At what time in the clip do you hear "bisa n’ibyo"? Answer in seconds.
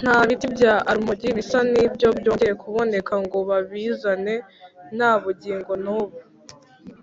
1.38-2.08